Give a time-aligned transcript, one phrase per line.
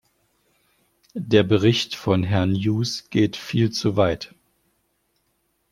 [1.13, 4.33] Der Bericht von Herrn Hughes geht viel zu weit.